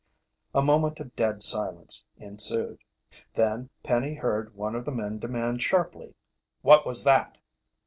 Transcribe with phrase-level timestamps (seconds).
[0.55, 2.79] A moment of dead silence ensued.
[3.35, 6.15] Then Penny heard one of the men demand sharply:
[6.63, 7.37] "What was that?"